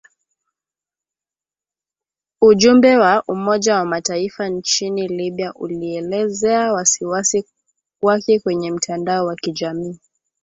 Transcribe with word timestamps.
Ujumbe 2.41 2.97
wa 2.97 3.23
Umoja 3.27 3.75
wa 3.75 3.85
Mataifa 3.85 4.47
nchini 4.49 5.07
Libya 5.07 5.53
ulielezea 5.53 6.73
wasiwasi 6.73 7.45
wake 8.01 8.39
kwenye 8.39 8.71
mtandao 8.71 9.25
wa 9.25 9.35
kijamii 9.35 9.99